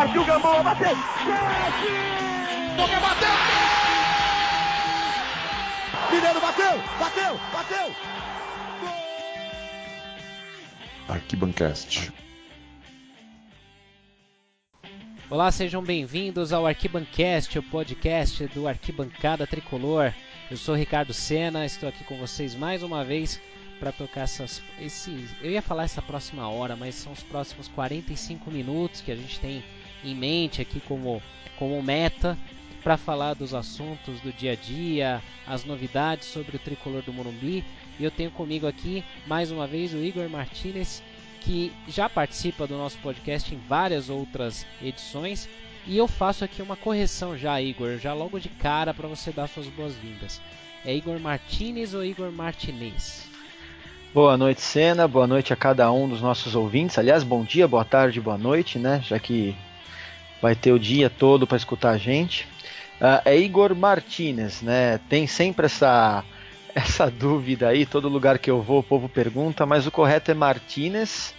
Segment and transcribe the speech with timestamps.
[0.00, 0.96] Partiu Gamboa, bateu!
[2.74, 3.28] Boca bateu!
[6.10, 6.78] Mineiro bateu!
[6.98, 7.40] Bateu!
[7.52, 7.94] Bateu!
[11.06, 12.10] Arquibancast.
[15.28, 20.14] Olá, sejam bem-vindos ao Arquibancast, o podcast do Arquibancada Tricolor.
[20.50, 23.38] Eu sou Ricardo Sena, estou aqui com vocês mais uma vez
[23.78, 28.50] para tocar essas, esse, eu ia falar essa próxima hora, mas são os próximos 45
[28.50, 29.62] minutos que a gente tem
[30.04, 31.22] em mente aqui como,
[31.58, 32.36] como meta
[32.82, 37.64] para falar dos assuntos do dia a dia, as novidades sobre o tricolor do Morumbi.
[37.98, 41.02] E eu tenho comigo aqui mais uma vez o Igor Martinez,
[41.40, 45.48] que já participa do nosso podcast em várias outras edições.
[45.86, 49.48] E eu faço aqui uma correção já, Igor, já logo de cara para você dar
[49.48, 50.40] suas boas-vindas.
[50.84, 53.28] É Igor Martinez ou Igor Martinez?
[54.12, 55.06] Boa noite, Sena.
[55.06, 56.98] Boa noite a cada um dos nossos ouvintes.
[56.98, 59.00] Aliás, bom dia, boa tarde, boa noite, né?
[59.04, 59.54] Já que
[60.40, 62.44] vai ter o dia todo para escutar a gente.
[63.00, 64.98] Uh, é Igor Martinez, né?
[65.08, 66.24] Tem sempre essa
[66.74, 67.86] essa dúvida aí.
[67.86, 71.34] Todo lugar que eu vou, o povo pergunta, mas o correto é Martinez,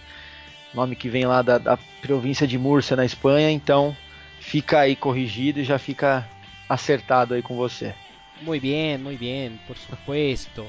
[0.74, 3.50] nome que vem lá da, da província de Múrcia, na Espanha.
[3.50, 3.96] Então,
[4.40, 6.28] fica aí corrigido e já fica
[6.68, 7.94] acertado aí com você.
[8.42, 10.66] Muito bem, muito bem, por supuesto.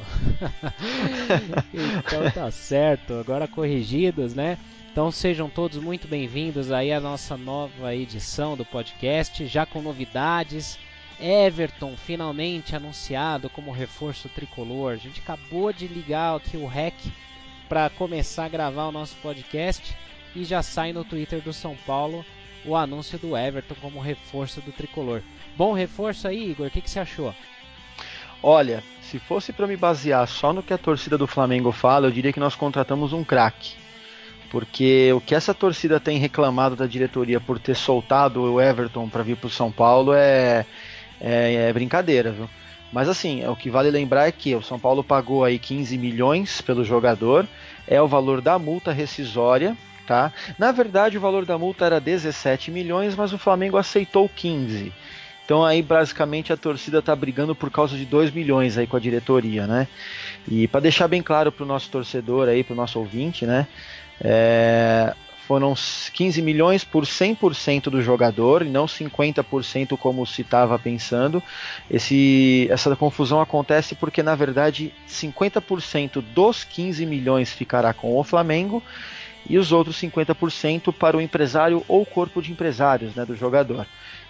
[1.73, 4.59] então tá certo, agora corrigidos, né?
[4.91, 10.77] Então sejam todos muito bem-vindos aí à nossa nova edição do podcast, já com novidades.
[11.19, 14.93] Everton finalmente anunciado como reforço tricolor.
[14.93, 16.93] A gente acabou de ligar aqui o REC
[17.67, 19.95] para começar a gravar o nosso podcast
[20.35, 22.23] e já sai no Twitter do São Paulo
[22.65, 25.23] o anúncio do Everton como reforço do tricolor.
[25.57, 27.33] Bom reforço aí, Igor, o que, que você achou?
[28.45, 32.11] Olha, se fosse para me basear só no que a torcida do Flamengo fala, eu
[32.11, 33.75] diria que nós contratamos um craque.
[34.51, 39.23] Porque o que essa torcida tem reclamado da diretoria por ter soltado o Everton para
[39.23, 40.65] vir para o São Paulo é,
[41.21, 42.49] é, é, brincadeira, viu?
[42.91, 46.59] Mas assim, o que vale lembrar é que o São Paulo pagou aí 15 milhões
[46.59, 47.47] pelo jogador,
[47.87, 49.75] é o valor da multa rescisória,
[50.05, 50.31] tá?
[50.59, 54.93] Na verdade, o valor da multa era 17 milhões, mas o Flamengo aceitou 15.
[55.45, 58.99] Então aí basicamente a torcida está brigando por causa de 2 milhões aí com a
[58.99, 59.87] diretoria, né?
[60.47, 63.67] E para deixar bem claro para o nosso torcedor aí, para o nosso ouvinte, né?
[64.21, 65.13] É,
[65.45, 65.73] foram
[66.13, 71.43] 15 milhões por 100% do jogador e não 50% como se estava pensando.
[71.91, 78.81] Esse, essa confusão acontece porque na verdade 50% dos 15 milhões ficará com o Flamengo
[79.49, 83.85] e os outros 50% para o empresário ou corpo de empresários né, do jogador.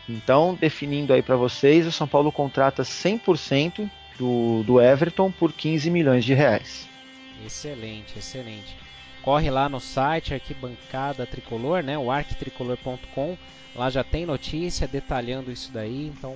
[0.07, 5.89] Então, definindo aí para vocês, o São Paulo contrata 100% do, do Everton por 15
[5.89, 6.87] milhões de reais.
[7.45, 8.75] Excelente, excelente.
[9.21, 13.37] Corre lá no site Arquibancada Tricolor, né, o arquitricolor.com.
[13.75, 16.07] Lá já tem notícia detalhando isso daí.
[16.07, 16.35] Então,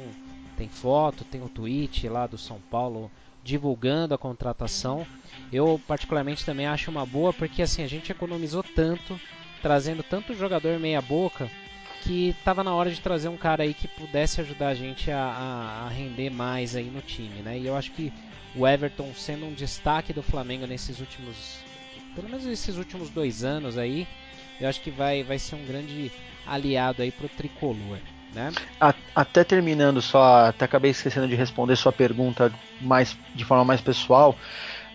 [0.58, 3.12] tem foto, tem o tweet lá do São Paulo
[3.44, 5.06] divulgando a contratação.
[5.52, 9.20] Eu particularmente também acho uma boa porque assim a gente economizou tanto
[9.62, 11.50] trazendo tanto jogador meia boca
[12.02, 15.20] que estava na hora de trazer um cara aí que pudesse ajudar a gente a,
[15.20, 17.58] a, a, render mais aí no time, né?
[17.58, 18.12] E eu acho que
[18.56, 21.60] o Everton sendo um destaque do Flamengo nesses últimos,
[22.16, 24.08] pelo menos esses últimos dois anos aí,
[24.60, 26.12] eu acho que vai, vai ser um grande
[26.46, 28.00] aliado aí pro tricolor.
[28.34, 28.52] Né?
[29.16, 34.36] Até terminando só, até acabei esquecendo de responder sua pergunta mais de forma mais pessoal.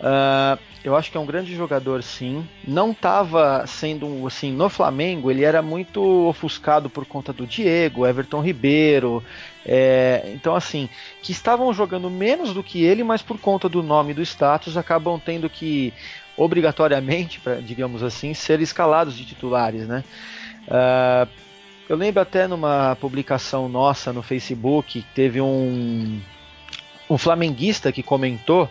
[0.03, 2.47] Uh, eu acho que é um grande jogador, sim.
[2.67, 5.31] Não estava sendo assim no Flamengo.
[5.31, 9.23] Ele era muito ofuscado por conta do Diego, Everton Ribeiro.
[9.65, 10.89] É, então, assim,
[11.23, 15.21] que estavam jogando menos do que ele, mas por conta do nome do status acabam
[15.25, 15.95] tendo que
[16.37, 20.03] obrigatoriamente, pra, digamos assim, ser escalados de titulares, né?
[20.67, 21.29] Uh,
[21.89, 26.21] eu lembro até numa publicação nossa no Facebook, teve um,
[27.09, 28.69] um flamenguista que comentou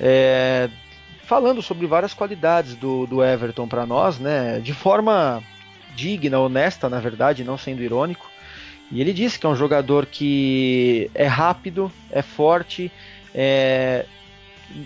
[0.00, 0.68] é,
[1.24, 5.42] falando sobre várias qualidades do, do Everton para nós, né, de forma
[5.94, 8.30] digna, honesta, na verdade, não sendo irônico.
[8.90, 12.92] E ele disse que é um jogador que é rápido, é forte,
[13.34, 14.06] é,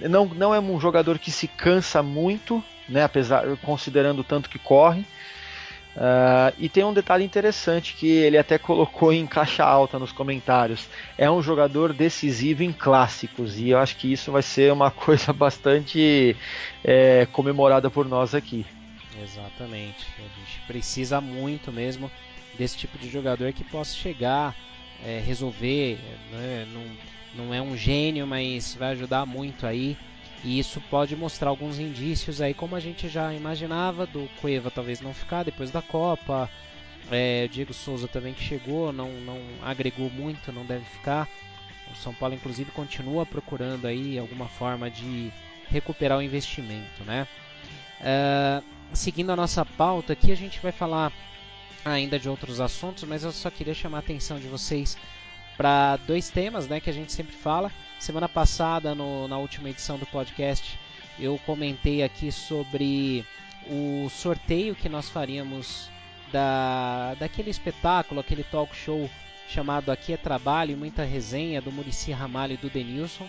[0.08, 4.58] não, não é um jogador que se cansa muito, né, apesar considerando o tanto que
[4.58, 5.04] corre.
[5.98, 10.88] Uh, e tem um detalhe interessante que ele até colocou em caixa alta nos comentários.
[11.18, 15.32] É um jogador decisivo em clássicos e eu acho que isso vai ser uma coisa
[15.32, 16.36] bastante
[16.84, 18.64] é, comemorada por nós aqui.
[19.20, 20.06] Exatamente.
[20.18, 22.08] A gente precisa muito mesmo
[22.56, 24.54] desse tipo de jogador que possa chegar,
[25.04, 25.98] é, resolver.
[26.30, 26.64] Né?
[26.72, 29.96] Não, não é um gênio, mas vai ajudar muito aí
[30.44, 35.00] e isso pode mostrar alguns indícios aí, como a gente já imaginava, do Cueva talvez
[35.00, 36.48] não ficar depois da Copa,
[37.10, 41.26] É, Diego Souza também que chegou, não, não agregou muito, não deve ficar.
[41.90, 45.32] O São Paulo inclusive continua procurando aí alguma forma de
[45.70, 47.26] recuperar o investimento, né?
[48.00, 48.62] Uh,
[48.92, 51.10] seguindo a nossa pauta aqui, a gente vai falar
[51.84, 54.96] ainda de outros assuntos, mas eu só queria chamar a atenção de vocês
[55.58, 57.72] para dois temas, né, que a gente sempre fala.
[57.98, 60.78] Semana passada, no, na última edição do podcast,
[61.18, 63.26] eu comentei aqui sobre
[63.68, 65.90] o sorteio que nós faríamos
[66.32, 69.10] da, daquele espetáculo, aquele talk show
[69.48, 73.26] chamado Aqui é Trabalho, muita resenha do Murici Ramalho e do Denilson.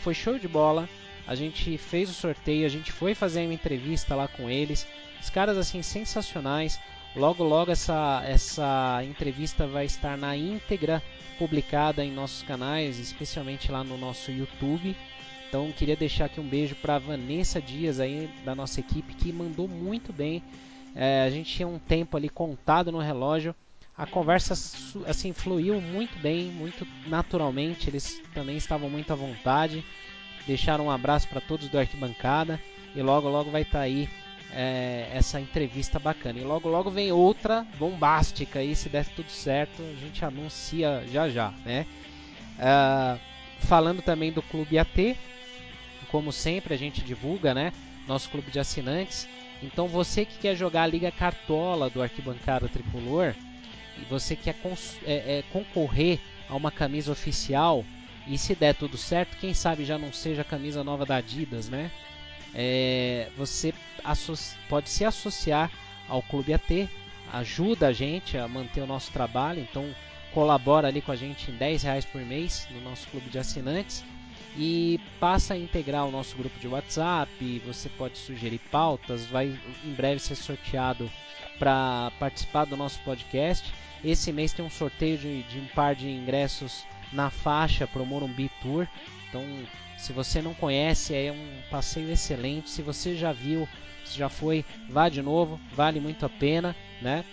[0.00, 0.88] Foi show de bola.
[1.26, 4.86] A gente fez o sorteio, a gente foi fazer uma entrevista lá com eles.
[5.20, 6.78] Os caras assim sensacionais.
[7.16, 11.00] Logo logo essa essa entrevista vai estar na íntegra
[11.38, 14.96] publicada em nossos canais, especialmente lá no nosso YouTube.
[15.48, 19.68] Então queria deixar aqui um beijo para Vanessa Dias aí da nossa equipe que mandou
[19.68, 20.42] muito bem.
[20.96, 23.54] É, a gente tinha um tempo ali contado no relógio.
[23.96, 24.54] A conversa
[25.06, 27.88] assim fluiu muito bem, muito naturalmente.
[27.88, 29.84] Eles também estavam muito à vontade.
[30.48, 32.60] Deixaram um abraço para todos do Arquibancada
[32.94, 34.08] e logo logo vai estar tá aí
[34.54, 36.38] é, essa entrevista bacana.
[36.38, 41.28] E logo logo vem outra bombástica aí, se der tudo certo, a gente anuncia já
[41.28, 41.86] já, né?
[42.56, 43.18] Uh,
[43.60, 45.16] falando também do Clube AT,
[46.10, 47.72] como sempre a gente divulga, né?
[48.06, 49.28] Nosso clube de assinantes.
[49.62, 53.34] Então você que quer jogar a Liga Cartola do Arquibancada Tricolor
[54.00, 54.54] e você quer
[55.04, 57.84] é, é, concorrer a uma camisa oficial
[58.26, 61.68] e se der tudo certo, quem sabe já não seja a camisa nova da Adidas,
[61.68, 61.90] né?
[62.54, 63.74] É, você
[64.68, 65.70] pode se associar
[66.08, 66.88] ao Clube AT,
[67.32, 69.94] ajuda a gente a manter o nosso trabalho, então
[70.32, 74.04] colabora ali com a gente em 10 reais por mês no nosso clube de assinantes
[74.56, 77.62] e passa a integrar o nosso grupo de WhatsApp.
[77.66, 81.10] Você pode sugerir pautas, vai em breve ser sorteado
[81.58, 83.72] para participar do nosso podcast.
[84.04, 88.06] Esse mês tem um sorteio de, de um par de ingressos na faixa para o
[88.06, 88.86] Morumbi Tour.
[89.28, 89.42] Então,
[89.96, 92.70] se você não conhece, é um passeio excelente.
[92.70, 93.68] Se você já viu,
[94.04, 97.24] se já foi, vá de novo, vale muito a pena, né?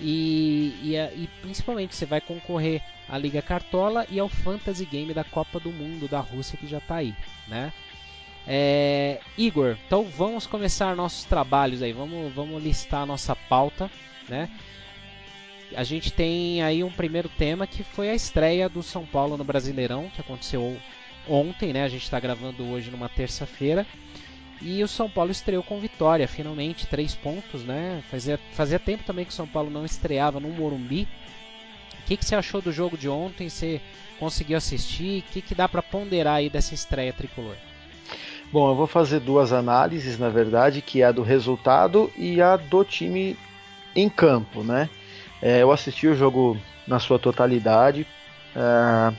[0.00, 5.22] E, e, e, principalmente você vai concorrer à Liga Cartola e ao Fantasy Game da
[5.22, 7.14] Copa do Mundo da Rússia que já está aí,
[7.46, 7.72] né?
[8.46, 13.90] É, Igor, então vamos começar nossos trabalhos aí, vamos, vamos listar a nossa pauta,
[14.28, 14.50] né?
[15.74, 19.44] A gente tem aí um primeiro tema que foi a estreia do São Paulo no
[19.44, 20.76] Brasileirão, que aconteceu
[21.28, 21.84] ontem, né?
[21.84, 23.86] A gente está gravando hoje numa terça-feira.
[24.62, 28.02] E o São Paulo estreou com vitória, finalmente, três pontos, né?
[28.10, 31.08] Fazia, fazia tempo também que o São Paulo não estreava no Morumbi.
[32.00, 33.48] O que, que você achou do jogo de ontem?
[33.48, 33.80] Você
[34.18, 35.20] conseguiu assistir?
[35.20, 37.56] O que, que dá para ponderar aí dessa estreia tricolor?
[38.52, 42.56] Bom, eu vou fazer duas análises, na verdade, que é a do resultado e a
[42.56, 43.36] do time
[43.96, 44.88] em campo, né?
[45.42, 46.56] É, eu assisti o jogo
[46.86, 48.06] na sua totalidade.
[48.54, 49.14] Uh,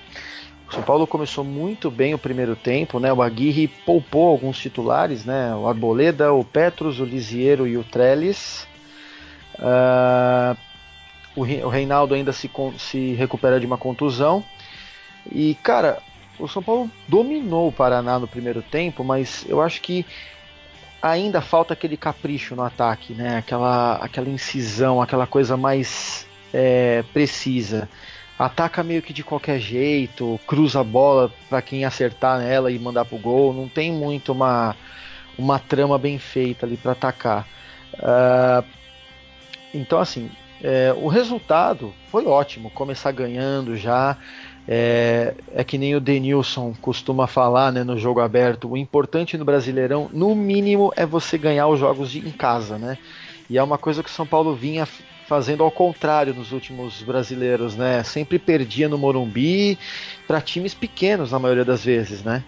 [0.68, 3.14] o São Paulo começou muito bem o primeiro tempo, né?
[3.14, 5.56] O Aguirre poupou alguns titulares, né?
[5.56, 8.68] O Arboleda, o Petros, o Lisiero e o Trellis.
[9.60, 10.58] Uh,
[11.36, 14.44] o Reinaldo ainda se, se recupera de uma contusão.
[15.32, 16.02] E, cara,
[16.40, 20.04] o São Paulo dominou o Paraná no primeiro tempo, mas eu acho que
[21.02, 23.38] ainda falta aquele capricho no ataque, né?
[23.38, 27.88] Aquela, aquela incisão, aquela coisa mais é, precisa
[28.38, 33.06] ataca meio que de qualquer jeito, cruza a bola para quem acertar nela e mandar
[33.06, 33.54] pro gol.
[33.54, 34.76] Não tem muito uma,
[35.38, 37.48] uma trama bem feita ali para atacar.
[37.94, 38.66] Uh,
[39.74, 40.30] então, assim,
[40.62, 42.70] é, o resultado foi ótimo.
[42.70, 44.18] Começar ganhando já.
[44.68, 48.72] É, é, que nem o Denilson costuma falar né, no jogo aberto.
[48.72, 52.98] O importante no Brasileirão, no mínimo, é você ganhar os jogos de, em casa, né?
[53.48, 54.88] E é uma coisa que o São Paulo vinha
[55.28, 58.04] fazendo ao contrário nos últimos brasileiros, né?
[58.04, 59.78] Sempre perdia no Morumbi
[60.28, 62.44] para times pequenos na maioria das vezes, né?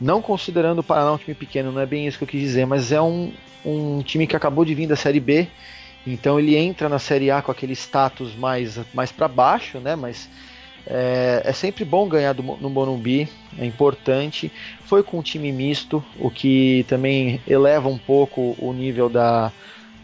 [0.00, 2.66] Não considerando o Paraná um time pequeno, não é bem isso que eu quis dizer,
[2.66, 3.32] mas é um,
[3.64, 5.46] um time que acabou de vir da Série B,
[6.06, 9.94] então ele entra na Série A com aquele status mais, mais para baixo, né?
[9.94, 10.28] Mas
[10.86, 14.50] é, é, sempre bom ganhar do, no Morumbi, é importante.
[14.84, 19.52] Foi com um time misto, o que também eleva um pouco o nível da,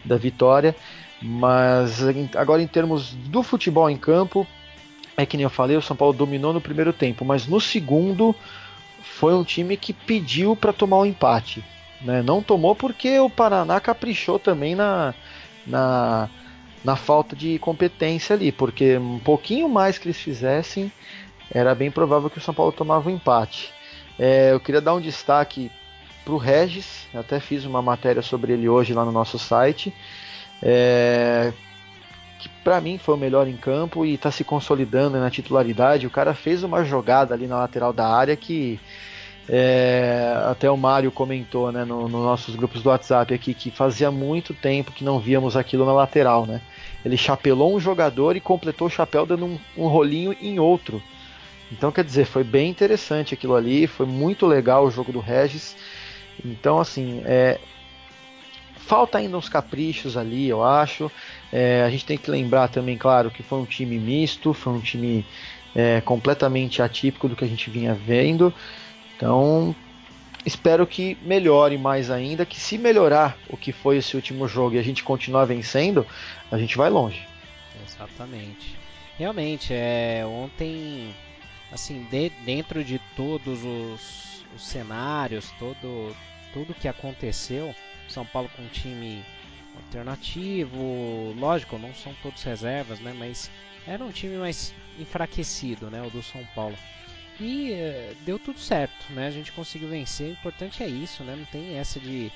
[0.05, 0.75] da vitória.
[1.21, 1.99] Mas
[2.35, 4.45] agora em termos do futebol em campo,
[5.15, 8.35] é que nem eu falei, o São Paulo dominou no primeiro tempo, mas no segundo
[9.01, 11.63] foi um time que pediu para tomar o um empate.
[12.01, 12.21] Né?
[12.21, 15.15] Não tomou porque o Paraná caprichou também na,
[15.65, 16.29] na,
[16.83, 20.91] na falta de competência ali, porque um pouquinho mais que eles fizessem,
[21.51, 23.73] era bem provável que o São Paulo tomava o um empate.
[24.19, 25.71] É, eu queria dar um destaque
[26.23, 29.93] para o Regis, até fiz uma matéria sobre ele hoje lá no nosso site.
[30.61, 31.53] É,
[32.39, 36.07] que para mim foi o melhor em campo e está se consolidando na titularidade.
[36.07, 38.79] O cara fez uma jogada ali na lateral da área que
[39.49, 44.11] é, até o Mário comentou né, nos no nossos grupos do WhatsApp aqui que fazia
[44.11, 46.45] muito tempo que não víamos aquilo na lateral.
[46.45, 46.61] Né?
[47.03, 51.01] Ele chapelou um jogador e completou o chapéu dando um, um rolinho em outro.
[51.71, 55.75] Então, quer dizer, foi bem interessante aquilo ali, foi muito legal o jogo do Regis.
[56.43, 57.59] Então, assim, é,
[58.87, 61.11] falta ainda uns caprichos ali, eu acho.
[61.51, 64.79] É, a gente tem que lembrar também, claro, que foi um time misto, foi um
[64.79, 65.25] time
[65.75, 68.53] é, completamente atípico do que a gente vinha vendo.
[69.15, 69.75] Então,
[70.45, 74.79] espero que melhore mais ainda, que se melhorar o que foi esse último jogo e
[74.79, 76.05] a gente continuar vencendo,
[76.49, 77.21] a gente vai longe.
[77.85, 78.75] Exatamente.
[79.17, 81.13] Realmente, é, ontem
[81.71, 86.15] assim, de, dentro de todos os, os, cenários, todo,
[86.53, 87.75] tudo que aconteceu,
[88.09, 89.23] São Paulo com um time
[89.75, 93.49] alternativo, lógico, não são todos reservas, né, mas
[93.85, 96.75] era um time mais enfraquecido, né, o do São Paulo.
[97.39, 99.27] E uh, deu tudo certo, né?
[99.27, 100.29] A gente conseguiu vencer.
[100.29, 101.35] O importante é isso, né?
[101.35, 102.31] Não tem essa de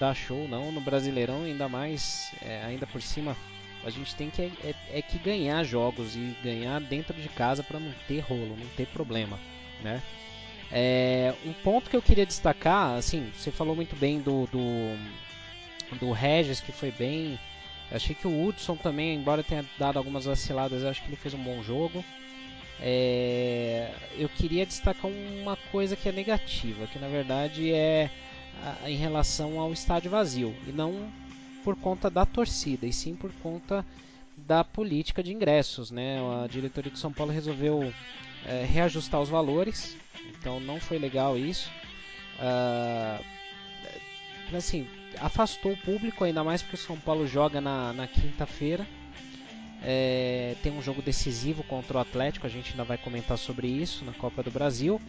[0.00, 3.36] dar show não no Brasileirão, ainda mais, é, ainda por cima
[3.84, 7.78] a gente tem que é, é, que ganhar jogos e ganhar dentro de casa para
[7.78, 9.38] não ter rolo, não ter problema,
[9.82, 10.02] né?
[10.70, 14.96] É, um ponto que eu queria destacar, assim, você falou muito bem do, do,
[15.98, 17.38] do Regis, que foi bem.
[17.90, 21.34] Eu achei que o Hudson também, embora tenha dado algumas vaciladas, acho que ele fez
[21.34, 22.04] um bom jogo.
[22.80, 28.10] É, eu queria destacar uma coisa que é negativa, que na verdade é
[28.62, 31.10] a, em relação ao estádio vazio e não
[31.64, 33.84] por conta da torcida, e sim por conta
[34.36, 35.90] da política de ingressos.
[35.90, 36.18] Né?
[36.44, 37.92] A diretoria de São Paulo resolveu
[38.46, 39.96] é, reajustar os valores,
[40.30, 41.70] então não foi legal isso.
[42.38, 43.24] Uh,
[44.56, 44.86] assim,
[45.18, 48.86] afastou o público, ainda mais porque o São Paulo joga na, na quinta-feira.
[49.82, 54.04] É, tem um jogo decisivo contra o Atlético, a gente ainda vai comentar sobre isso
[54.04, 55.00] na Copa do Brasil.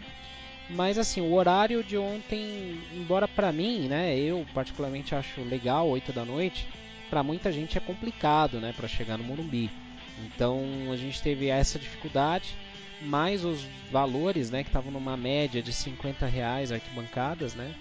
[0.70, 6.12] Mas assim, o horário de ontem, embora para mim, né, eu particularmente acho legal, 8
[6.12, 6.68] da noite,
[7.10, 9.72] para muita gente é complicado, né, para chegar no Morumbi.
[10.26, 12.54] Então a gente teve essa dificuldade,
[13.02, 17.74] mais os valores, né, que estavam numa média de 50 reais arquibancadas, né,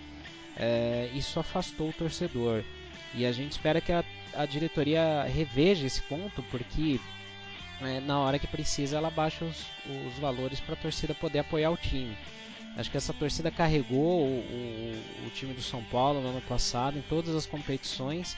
[0.57, 2.62] é, isso afastou o torcedor.
[3.15, 7.00] E a gente espera que a, a diretoria reveja esse ponto, porque
[7.81, 9.67] é, na hora que precisa ela baixa os,
[10.07, 12.17] os valores para a torcida poder apoiar o time.
[12.76, 16.99] Acho que essa torcida carregou o, o, o, time do São Paulo no ano passado
[16.99, 18.37] em todas as competições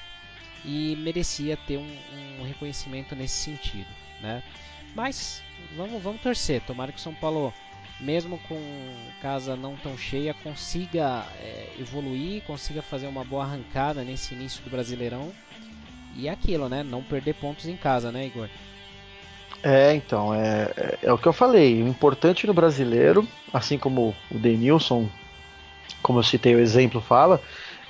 [0.65, 1.97] e merecia ter um,
[2.41, 3.89] um reconhecimento nesse sentido,
[4.21, 4.43] né?
[4.95, 5.43] Mas
[5.77, 6.61] vamos, vamos torcer.
[6.63, 7.53] Tomara que o São Paulo,
[8.01, 8.61] mesmo com
[9.21, 14.71] casa não tão cheia, consiga é, evoluir, consiga fazer uma boa arrancada nesse início do
[14.71, 15.33] Brasileirão.
[16.17, 16.83] E é aquilo, né?
[16.83, 18.49] Não perder pontos em casa, né, Igor?
[19.63, 21.83] É, então, é, é, é, o que eu falei.
[21.83, 25.09] O importante no brasileiro, assim como o Denilson,
[26.03, 27.41] como eu citei o exemplo, fala,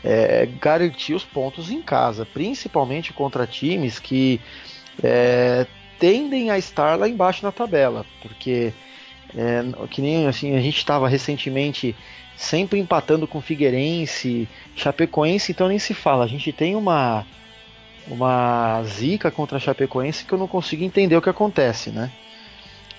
[0.02, 4.40] é garantir os pontos em casa, principalmente contra times que
[5.02, 5.66] é,
[5.98, 8.72] tendem a estar lá embaixo na tabela, porque
[9.36, 11.94] é, que nem assim, a gente estava recentemente
[12.36, 16.24] sempre empatando com Figueirense, Chapecoense, então nem se fala.
[16.24, 17.26] A gente tem uma
[18.06, 22.10] uma zica contra a Chapecoense que eu não consigo entender o que acontece, né?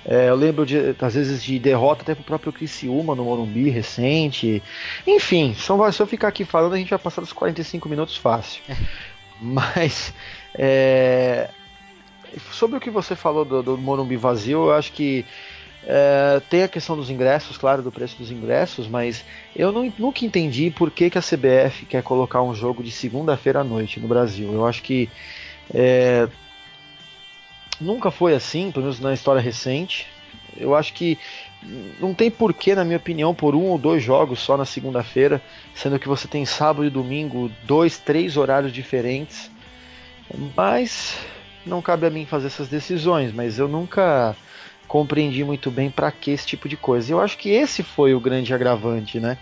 [0.05, 4.61] É, eu lembro de, às vezes de derrota até pro próprio Criciúma no Morumbi recente.
[5.05, 8.61] Enfim, são, se eu ficar aqui falando, a gente vai passar dos 45 minutos fácil.
[9.41, 10.13] Mas
[10.55, 11.49] é,
[12.51, 15.25] sobre o que você falou do, do Morumbi vazio, eu acho que
[15.83, 19.23] é, tem a questão dos ingressos, claro, do preço dos ingressos, mas
[19.55, 23.61] eu não, nunca entendi por que, que a CBF quer colocar um jogo de segunda-feira
[23.61, 24.51] à noite no Brasil.
[24.53, 25.09] Eu acho que
[25.73, 26.27] é,
[27.79, 30.07] nunca foi assim, pelo menos na história recente.
[30.57, 31.17] Eu acho que
[31.99, 35.41] não tem porquê, na minha opinião, por um ou dois jogos só na segunda-feira,
[35.73, 39.49] sendo que você tem sábado e domingo, dois, três horários diferentes.
[40.55, 41.17] Mas
[41.69, 44.35] não cabe a mim fazer essas decisões, mas eu nunca
[44.87, 47.13] compreendi muito bem para que esse tipo de coisa.
[47.13, 49.37] Eu acho que esse foi o grande agravante, né?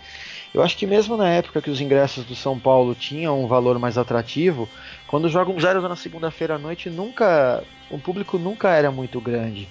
[0.52, 3.78] Eu acho que mesmo na época que os ingressos do São Paulo tinham um valor
[3.78, 4.68] mais atrativo,
[5.06, 9.68] quando jogam zero na segunda-feira à noite, nunca o público nunca era muito grande.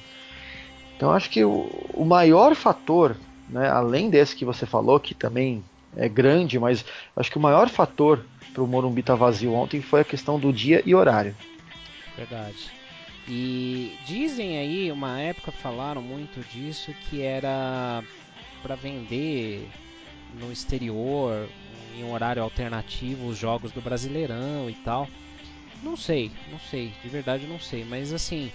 [0.95, 3.15] Então acho que o, o maior fator,
[3.47, 5.63] né, além desse que você falou, que também
[5.95, 6.83] é grande, mas
[7.15, 8.23] acho que o maior fator
[8.53, 11.35] para o Morumbi estar tá vazio ontem foi a questão do dia e horário.
[12.17, 12.71] Verdade.
[13.27, 18.03] E dizem aí, uma época falaram muito disso, que era
[18.63, 19.69] para vender
[20.33, 21.47] no exterior,
[21.95, 25.07] em um horário alternativo, os jogos do Brasileirão e tal.
[25.83, 28.51] Não sei, não sei, de verdade não sei, mas assim,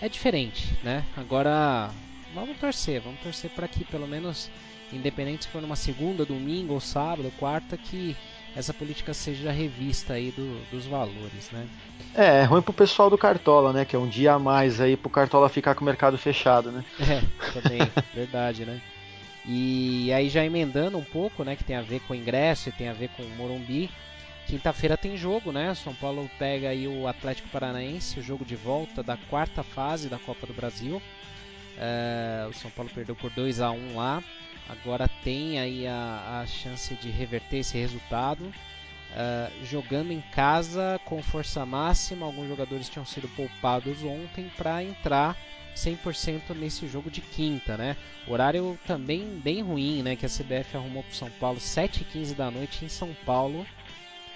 [0.00, 1.04] é diferente, né?
[1.16, 1.90] Agora,
[2.34, 4.50] vamos torcer, vamos torcer para que pelo menos,
[4.92, 8.16] independente se for numa segunda, domingo ou sábado, quarta, que
[8.56, 11.66] essa política seja revista aí do, dos valores, né?
[12.14, 13.84] É, é ruim pro pessoal do Cartola, né?
[13.84, 16.84] Que é um dia a mais aí pro Cartola ficar com o mercado fechado, né?
[17.00, 17.80] É, também,
[18.14, 18.80] verdade, né?
[19.44, 22.72] E aí já emendando um pouco, né, que tem a ver com o ingresso e
[22.72, 23.88] tem a ver com o Morumbi.
[24.46, 25.74] Quinta-feira tem jogo, né?
[25.74, 30.18] São Paulo pega aí o Atlético Paranaense, o jogo de volta da quarta fase da
[30.18, 31.00] Copa do Brasil.
[31.78, 34.22] É, o São Paulo perdeu por 2 a 1 lá.
[34.68, 38.52] Agora tem aí a, a chance de reverter esse resultado.
[39.10, 42.26] Uh, jogando em casa com força máxima.
[42.26, 45.34] Alguns jogadores tinham sido poupados ontem para entrar
[45.74, 47.96] 100% nesse jogo de quinta, né?
[48.26, 50.16] Horário também bem ruim, né?
[50.16, 53.66] Que a CBF arrumou para São Paulo 7h15 da noite em São Paulo.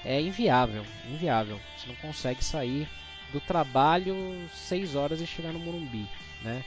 [0.05, 1.61] É inviável, inviável.
[1.77, 2.89] Você não consegue sair
[3.33, 6.07] do trabalho 6 horas e chegar no Morumbi,
[6.43, 6.65] né?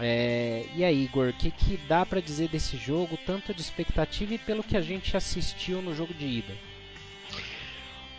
[0.00, 4.34] É, e aí, Igor, o que, que dá para dizer desse jogo, tanto de expectativa
[4.34, 6.54] e pelo que a gente assistiu no jogo de ida?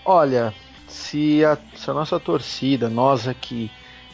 [0.03, 0.53] Olha,
[0.87, 3.71] se a, se a nossa torcida, nós aqui,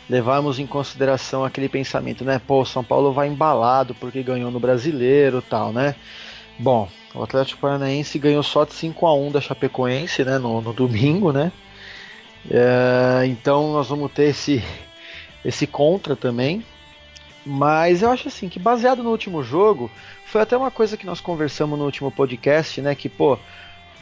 [0.09, 2.39] levarmos em consideração aquele pensamento, né?
[2.45, 5.95] Pô, São Paulo vai embalado porque ganhou no Brasileiro tal, né?
[6.59, 10.37] Bom, o Atlético Paranaense ganhou só de 5 a 1 da Chapecoense, né?
[10.37, 11.51] No, no domingo, né?
[12.49, 14.63] É, então nós vamos ter esse,
[15.43, 16.63] esse contra também.
[17.45, 19.91] Mas eu acho assim que baseado no último jogo,
[20.25, 22.95] foi até uma coisa que nós conversamos no último podcast, né?
[22.95, 23.37] Que pô,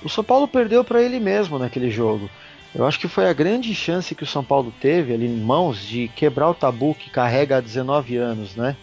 [0.02, 2.30] o São Paulo perdeu para ele mesmo naquele jogo.
[2.74, 5.86] Eu acho que foi a grande chance que o São Paulo teve ali em mãos
[5.86, 8.76] de quebrar o tabu que carrega há 19 anos, né?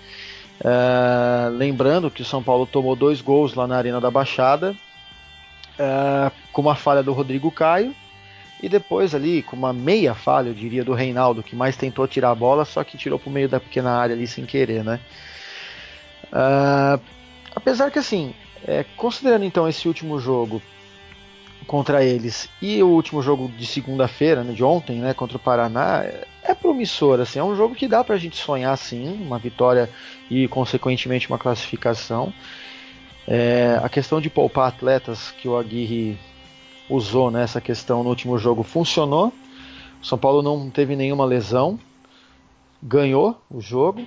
[0.61, 4.76] Uh, lembrando que o São Paulo tomou dois gols lá na Arena da Baixada,
[5.73, 7.95] uh, com uma falha do Rodrigo Caio,
[8.62, 12.31] e depois ali com uma meia falha, eu diria, do Reinaldo, que mais tentou tirar
[12.31, 15.00] a bola, só que tirou para o meio da pequena área ali sem querer, né?
[16.33, 17.00] Uh,
[17.55, 18.35] apesar que assim,
[18.66, 20.62] é, considerando então esse último jogo
[21.66, 26.05] contra eles e o último jogo de segunda-feira, né, de ontem, né, contra o Paraná,
[26.42, 29.88] é promissor, assim, é um jogo que dá pra gente sonhar sim, uma vitória
[30.29, 32.33] e consequentemente uma classificação.
[33.27, 36.18] É, a questão de poupar atletas que o Aguirre
[36.90, 39.33] usou nessa questão no último jogo funcionou.
[40.03, 41.79] O São Paulo não teve nenhuma lesão,
[42.83, 44.05] ganhou o jogo.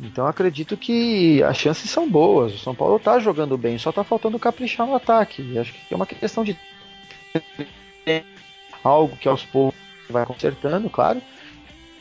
[0.00, 2.54] Então acredito que as chances são boas.
[2.54, 5.42] O São Paulo está jogando bem, só está faltando caprichar no ataque.
[5.42, 6.56] E acho que é uma questão de
[8.84, 11.20] algo que aos poucos vai consertando, claro.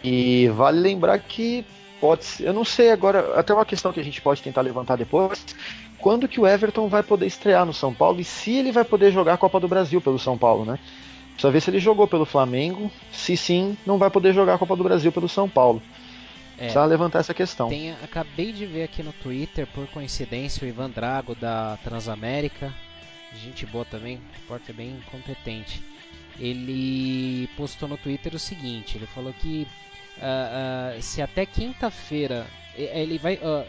[0.03, 1.65] E vale lembrar que
[1.99, 4.95] pode ser, eu não sei agora, até uma questão que a gente pode tentar levantar
[4.95, 5.43] depois,
[5.99, 9.12] quando que o Everton vai poder estrear no São Paulo e se ele vai poder
[9.12, 10.79] jogar a Copa do Brasil pelo São Paulo, né?
[11.33, 14.75] Precisa ver se ele jogou pelo Flamengo, se sim, não vai poder jogar a Copa
[14.75, 15.81] do Brasil pelo São Paulo.
[16.55, 17.69] É, Precisa levantar essa questão.
[17.69, 22.73] Tem, acabei de ver aqui no Twitter, por coincidência, o Ivan Drago da Transamérica
[23.38, 25.81] gente boa também, repórter bem competente.
[26.39, 29.67] Ele postou no Twitter o seguinte: ele falou que
[30.17, 33.65] uh, uh, se até quinta-feira ele vai uh,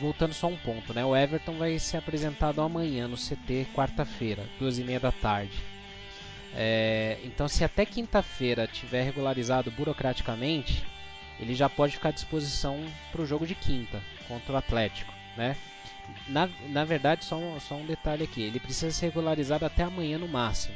[0.00, 1.04] voltando só um ponto, né?
[1.04, 5.58] O Everton vai ser apresentado amanhã no CT quarta-feira, duas e meia da tarde.
[6.54, 10.84] É, então, se até quinta-feira tiver regularizado burocraticamente,
[11.40, 12.78] ele já pode ficar à disposição
[13.10, 15.56] para o jogo de quinta contra o Atlético, né?
[16.28, 20.18] Na, na verdade, só um, só um detalhe aqui: ele precisa ser regularizado até amanhã
[20.18, 20.74] no máximo.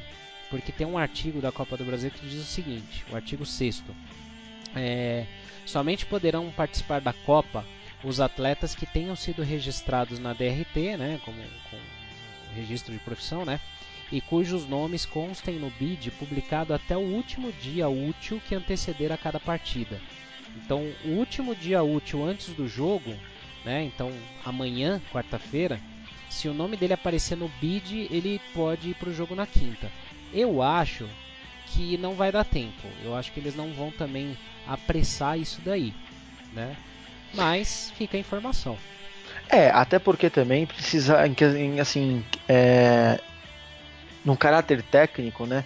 [0.48, 3.84] Porque tem um artigo da Copa do Brasil que diz o seguinte: o artigo 6.
[4.76, 5.26] É,
[5.64, 7.64] somente poderão participar da Copa
[8.04, 11.38] os atletas que tenham sido registrados na DRT, né, como,
[11.70, 11.78] com
[12.54, 13.58] registro de profissão, né,
[14.12, 19.16] e cujos nomes constem no BID publicado até o último dia útil que anteceder a
[19.16, 20.00] cada partida.
[20.54, 23.12] Então, o último dia útil antes do jogo
[23.66, 23.82] né?
[23.82, 24.12] Então,
[24.44, 25.80] amanhã, quarta-feira,
[26.30, 29.90] se o nome dele aparecer no bid, ele pode ir para o jogo na quinta.
[30.32, 31.08] Eu acho
[31.66, 32.86] que não vai dar tempo.
[33.04, 35.92] Eu acho que eles não vão também apressar isso daí,
[36.52, 36.76] né?
[37.34, 38.76] Mas fica a informação.
[39.48, 41.18] É, até porque também precisa,
[41.80, 43.20] assim, é,
[44.24, 45.64] num caráter técnico, né?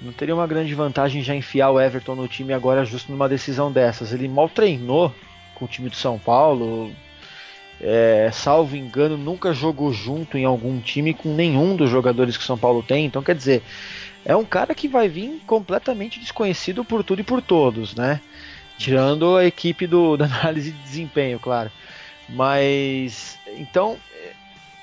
[0.00, 3.72] Não teria uma grande vantagem já enfiar o Everton no time agora justo numa decisão
[3.72, 4.12] dessas.
[4.12, 5.14] Ele mal treinou
[5.54, 6.92] com o time do São Paulo,
[7.80, 12.58] é, salvo engano, nunca jogou junto em algum time com nenhum dos jogadores que São
[12.58, 13.06] Paulo tem.
[13.06, 13.62] Então, quer dizer,
[14.24, 18.20] é um cara que vai vir completamente desconhecido por tudo e por todos, né?
[18.78, 21.70] Tirando a equipe do, da análise de desempenho, claro.
[22.28, 23.98] Mas, então,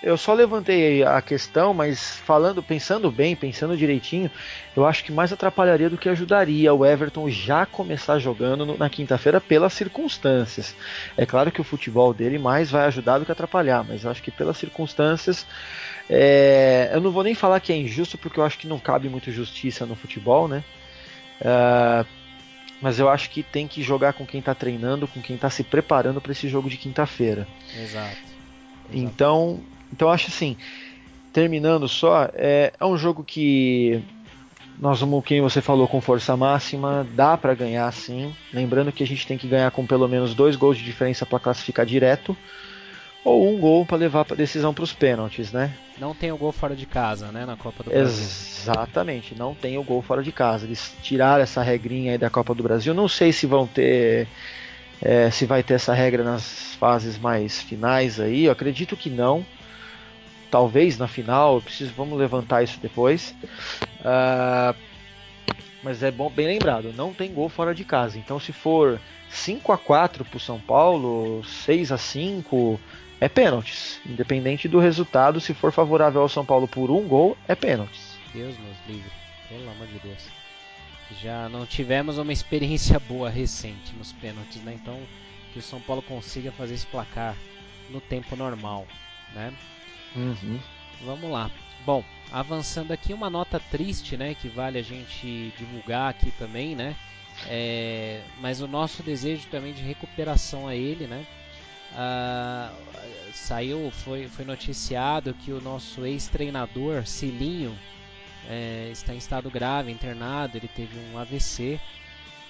[0.02, 4.32] eu só levantei a questão, mas falando, pensando bem, pensando direitinho,
[4.76, 8.90] eu acho que mais atrapalharia do que ajudaria o Everton já começar jogando no, na
[8.90, 10.76] quinta-feira pelas circunstâncias.
[11.16, 14.32] É claro que o futebol dele mais vai ajudar do que atrapalhar, mas acho que
[14.32, 15.46] pelas circunstâncias,
[16.13, 19.08] é, eu não vou nem falar que é injusto, porque eu acho que não cabe
[19.08, 20.62] muito justiça no futebol, né?
[21.39, 22.06] Uh,
[22.82, 25.63] mas eu acho que tem que jogar com quem está treinando, com quem está se
[25.63, 27.47] preparando para esse jogo de quinta-feira.
[27.82, 28.17] Exato.
[28.91, 29.62] Então,
[29.93, 30.58] então acho assim,
[31.32, 34.04] terminando só, é, é um jogo que
[34.78, 38.36] nós vamos, quem você falou, com força máxima, dá para ganhar sim.
[38.52, 41.39] Lembrando que a gente tem que ganhar com pelo menos dois gols de diferença para
[41.39, 42.36] classificar direto,
[43.24, 45.74] ou um gol para levar a decisão para os pênaltis, né?
[46.00, 48.24] Não tem o gol fora de casa, né, na Copa do Brasil.
[48.24, 50.66] Exatamente, não tem o gol fora de casa.
[50.66, 52.94] Eles tiraram essa regrinha aí da Copa do Brasil.
[52.94, 54.28] Não sei se vão ter,
[55.02, 58.46] é, se vai ter essa regra nas fases mais finais aí.
[58.46, 59.46] Eu acredito que não
[60.52, 63.34] talvez na final, preciso, vamos levantar isso depois.
[64.02, 64.76] Uh,
[65.82, 68.20] mas é bom, bem lembrado, não tem gol fora de casa.
[68.20, 69.00] Então se for
[69.32, 72.80] 5 a 4 para o São Paulo, 6 a 5
[73.20, 74.00] é pênaltis.
[74.06, 78.17] Independente do resultado, se for favorável ao São Paulo por um gol, é pênaltis.
[78.34, 79.12] Deus nos livre,
[79.48, 80.28] pelo amor de Deus.
[81.22, 84.74] Já não tivemos uma experiência boa recente nos pênaltis, né?
[84.74, 85.00] Então
[85.54, 87.36] que o São Paulo consiga fazer esse placar
[87.89, 88.88] no tempo normal,
[89.34, 89.54] né?
[90.15, 90.60] Uhum.
[91.06, 91.52] Vamos lá.
[91.86, 94.36] Bom, avançando aqui, uma nota triste, né?
[94.36, 96.96] Que vale a gente divulgar aqui também, né?
[97.48, 101.26] É, mas o nosso desejo também de recuperação a ele, né?
[101.94, 102.72] Ah,
[103.34, 107.78] saiu, foi, foi noticiado que o nosso ex-treinador Cilinho
[108.50, 110.58] é, está em estado grave, internado.
[110.58, 111.80] Ele teve um AVC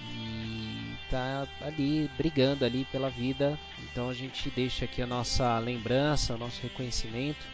[0.00, 3.58] e está ali brigando ali pela vida.
[3.90, 7.44] Então a gente deixa aqui a nossa lembrança, o nosso reconhecimento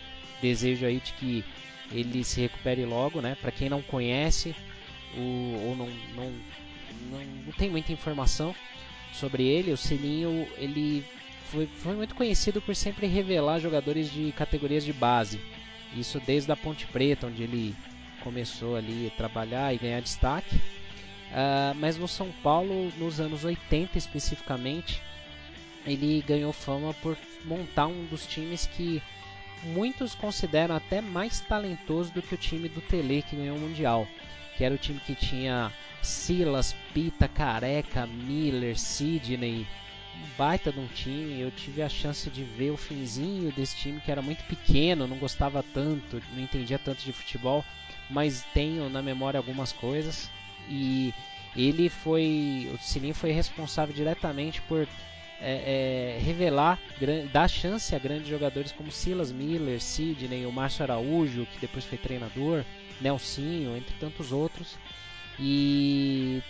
[0.41, 1.45] desejo aí de que
[1.91, 3.37] ele se recupere logo, né?
[3.41, 4.55] Para quem não conhece
[5.17, 6.33] o, ou não, não,
[7.11, 8.55] não, não, tem muita informação
[9.13, 11.05] sobre ele, o Silinho ele
[11.47, 15.41] foi, foi muito conhecido por sempre revelar jogadores de categorias de base.
[15.97, 17.75] Isso desde a Ponte Preta, onde ele
[18.23, 20.57] começou ali a trabalhar e ganhar destaque.
[20.57, 25.03] Uh, mas no São Paulo, nos anos 80 especificamente,
[25.87, 29.03] ele ganhou fama por montar um dos times que
[29.63, 34.07] muitos consideram até mais talentoso do que o time do Tele que ganhou o Mundial,
[34.57, 39.67] que era o time que tinha Silas, Pita, Careca, Miller, Sidney,
[40.17, 41.41] um baita de um time.
[41.41, 45.19] Eu tive a chance de ver o finzinho desse time que era muito pequeno, não
[45.19, 47.65] gostava tanto, não entendia tanto de futebol,
[48.11, 50.31] mas tenho na memória algumas coisas
[50.69, 51.13] e
[51.57, 54.87] ele foi, o Sininho foi responsável diretamente por
[55.41, 56.79] é, é, revelar,
[57.33, 61.99] dar chance a grandes jogadores como Silas Miller, Sidney, o Márcio Araújo, que depois foi
[61.99, 62.65] treinador,
[63.01, 64.77] Nelsinho, entre tantos outros.
[65.39, 66.43] E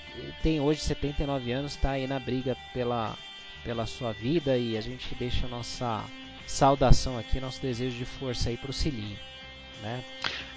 [0.43, 3.15] tem hoje 79 anos, está aí na briga pela,
[3.63, 6.03] pela sua vida e a gente deixa a nossa
[6.47, 9.19] saudação aqui, nosso desejo de força aí para o Cilinho.
[9.83, 10.03] Né?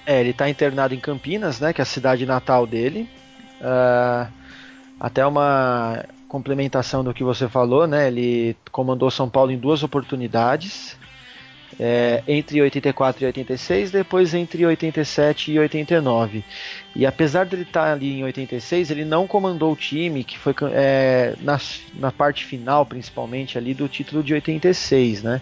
[0.05, 3.09] É, ele está internado em Campinas, né, que é a cidade natal dele.
[3.59, 4.31] Uh,
[4.99, 8.07] até uma complementação do que você falou, né?
[8.07, 10.97] Ele comandou São Paulo em duas oportunidades,
[11.77, 16.41] é, entre 84 e 86, depois entre 87 e 89.
[16.95, 20.55] E apesar de ele estar ali em 86, ele não comandou o time, que foi
[20.71, 21.59] é, na,
[21.95, 25.41] na parte final, principalmente ali do título de 86, né?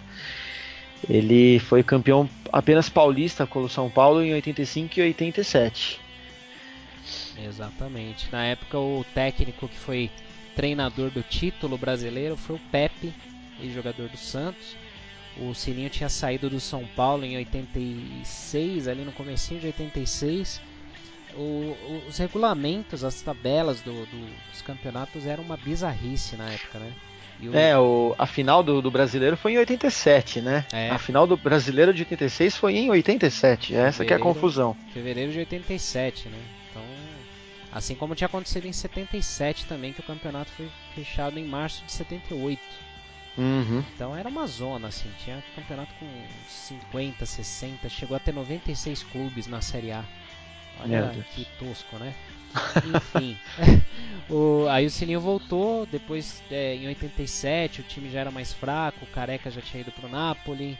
[1.08, 6.00] Ele foi campeão apenas paulista com o São Paulo em 85 e 87.
[7.46, 8.28] Exatamente.
[8.32, 10.10] Na época o técnico que foi
[10.54, 13.12] treinador do título brasileiro foi o Pepe,
[13.60, 14.76] ex-jogador do Santos.
[15.36, 20.60] O Sininho tinha saído do São Paulo em 86, ali no comecinho de 86.
[21.34, 21.76] O,
[22.08, 26.92] os regulamentos, as tabelas do, do, dos campeonatos eram uma bizarrice na época, né?
[27.42, 27.56] O...
[27.56, 30.66] É, o, a final do, do, brasileiro foi em 87, né?
[30.72, 30.90] É.
[30.90, 33.74] A final do brasileiro de 86 foi em 87.
[33.74, 34.76] Essa que é a confusão.
[34.92, 36.38] Fevereiro de 87, né?
[37.72, 41.92] Assim como tinha acontecido em 77 também, que o campeonato foi fechado em março de
[41.92, 42.60] 78.
[43.38, 43.84] Uhum.
[43.94, 46.06] Então era uma zona, assim, tinha campeonato com
[46.48, 50.04] 50, 60, chegou a ter 96 clubes na Série A.
[50.82, 52.14] Olha que tosco, né?
[52.96, 53.38] Enfim.
[54.28, 59.04] o, aí o Sininho voltou, depois é, em 87 o time já era mais fraco,
[59.04, 60.76] o Careca já tinha ido pro Napoli,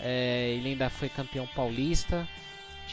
[0.00, 2.28] é, ele ainda foi campeão paulista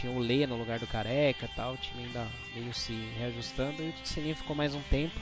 [0.02, 3.90] tinha o Lê no lugar do Careca tal, o time ainda meio se reajustando e
[3.90, 5.20] o Sininho ficou mais um tempo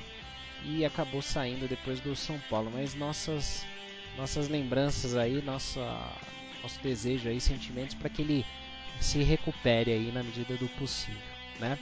[0.63, 2.72] e acabou saindo depois do São Paulo.
[2.74, 3.65] Mas nossas
[4.18, 5.82] nossas lembranças aí, nossa
[6.63, 8.46] nosso desejo aí, sentimentos para que ele
[9.02, 11.22] se recupere aí na medida do possível,
[11.60, 11.78] né?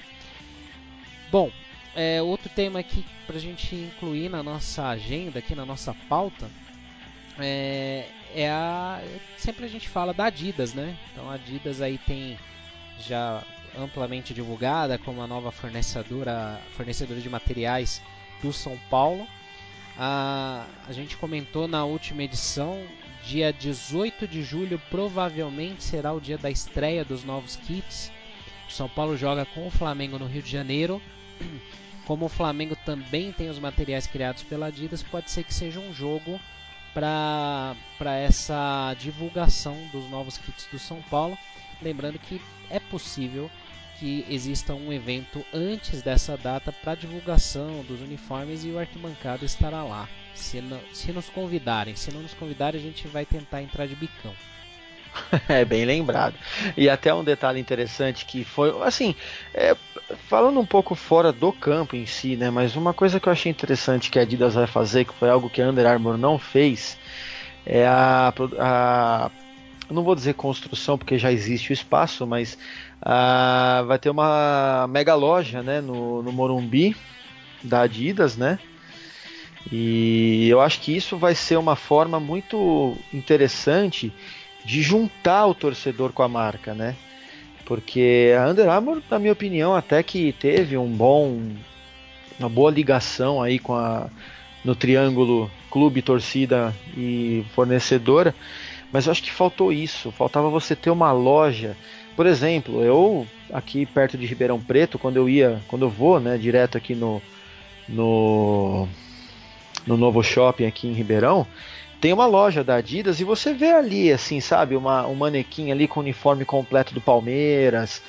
[1.31, 1.51] Bom,
[1.95, 6.49] é, outro tema aqui para a gente incluir na nossa agenda, aqui na nossa pauta,
[7.39, 9.01] é, é a
[9.37, 10.97] sempre a gente fala da Adidas, né?
[11.11, 12.37] Então a Adidas aí tem
[12.99, 13.43] já
[13.77, 18.01] amplamente divulgada como a nova fornecedora, fornecedora de materiais
[18.41, 19.27] do São Paulo.
[19.97, 22.83] A, a gente comentou na última edição,
[23.25, 28.11] dia 18 de julho provavelmente será o dia da estreia dos novos kits.
[28.67, 31.01] O São Paulo joga com o Flamengo no Rio de Janeiro.
[32.05, 35.93] Como o Flamengo também tem os materiais criados pela Adidas, pode ser que seja um
[35.93, 36.39] jogo
[36.97, 41.37] para essa divulgação dos novos kits do São Paulo.
[41.79, 43.51] Lembrando que é possível
[43.99, 49.83] que exista um evento antes dessa data para divulgação dos uniformes e o arquibancada estará
[49.83, 50.09] lá.
[50.33, 53.95] Se, não, se nos convidarem, se não nos convidarem, a gente vai tentar entrar de
[53.95, 54.33] bicão.
[55.47, 56.35] É bem lembrado.
[56.75, 59.15] E até um detalhe interessante que foi, assim,
[59.53, 59.75] é,
[60.27, 62.49] falando um pouco fora do campo em si, né?
[62.49, 65.49] Mas uma coisa que eu achei interessante que a Adidas vai fazer, que foi algo
[65.49, 66.97] que a Under Armour não fez,
[67.65, 69.31] é a, a
[69.89, 72.57] não vou dizer construção porque já existe o espaço, mas
[73.01, 76.95] ah, vai ter uma mega loja né, no, no Morumbi
[77.63, 78.59] da Adidas, né?
[79.71, 84.13] E eu acho que isso vai ser uma forma muito interessante
[84.67, 86.95] de juntar o torcedor com a marca, né?
[87.65, 91.41] Porque a Under Armour, na minha opinião, até que teve um bom,
[92.37, 94.09] uma boa ligação aí com a
[94.63, 98.35] no triângulo clube, torcida e fornecedora,
[98.91, 101.75] mas eu acho que faltou isso, faltava você ter uma loja
[102.17, 106.35] por exemplo, eu aqui perto de Ribeirão Preto, quando eu ia, quando eu vou, né,
[106.35, 107.21] direto aqui no
[107.87, 108.87] no
[109.85, 111.45] no novo shopping aqui em Ribeirão,
[111.99, 115.87] tem uma loja da Adidas e você vê ali, assim, sabe, uma, um manequim ali
[115.87, 118.01] com o uniforme completo do Palmeiras.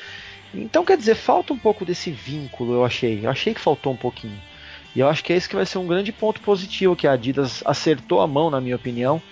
[0.54, 3.20] Então, quer dizer, falta um pouco desse vínculo, eu achei.
[3.24, 4.40] Eu achei que faltou um pouquinho.
[4.94, 7.12] E eu acho que é esse que vai ser um grande ponto positivo que a
[7.12, 9.22] Adidas acertou a mão, na minha opinião,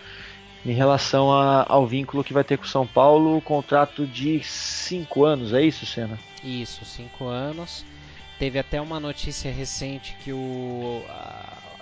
[0.65, 4.43] em relação a, ao vínculo que vai ter com o São Paulo, o contrato de
[4.43, 6.19] cinco anos, é isso, Senna?
[6.43, 7.85] Isso, cinco anos.
[8.39, 11.03] Teve até uma notícia recente que o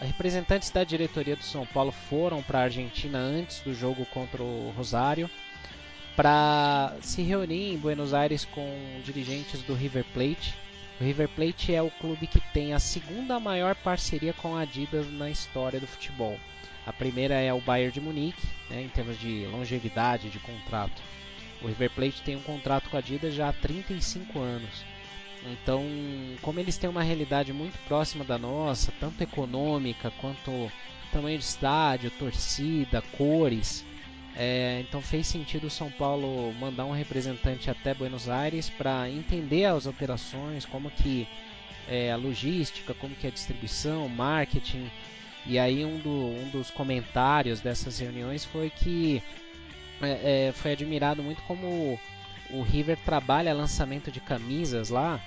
[0.01, 4.73] representantes da diretoria do São Paulo foram para a Argentina antes do jogo contra o
[4.77, 5.31] Rosário
[6.17, 10.55] para se reunir em Buenos Aires com dirigentes do River Plate.
[11.01, 15.11] O River Plate é o clube que tem a segunda maior parceria com a Adidas
[15.11, 16.39] na história do futebol.
[16.87, 21.03] A primeira é o Bayern de Munique, né, em termos de longevidade de contrato.
[21.63, 24.94] O River Plate tem um contrato com a Adidas já há 35 anos.
[25.47, 25.85] Então,
[26.41, 30.71] como eles têm uma realidade muito próxima da nossa, tanto econômica quanto
[31.13, 33.85] tamanho de estádio, torcida, cores,
[34.37, 39.67] é, então fez sentido o São Paulo mandar um representante até Buenos Aires para entender
[39.67, 41.29] as operações, como que
[41.89, 44.91] é a logística, como que é a distribuição, marketing.
[45.47, 49.23] E aí um, do, um dos comentários dessas reuniões foi que
[50.03, 51.99] é, é, foi admirado muito como
[52.55, 55.21] o River trabalha lançamento de camisas lá